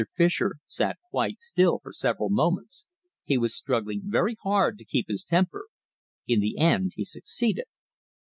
[0.15, 2.85] Fischer sat quite still for several moments.
[3.23, 5.67] He was struggling very hard to keep his temper.
[6.25, 7.65] In the end he succeeded.